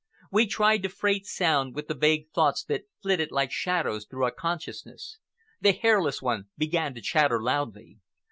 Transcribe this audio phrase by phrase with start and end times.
[0.31, 4.31] We tried to freight sound with the vague thoughts that flitted like shadows through our
[4.31, 5.19] consciousness.
[5.59, 7.99] The Hairless One began to chatter loudly.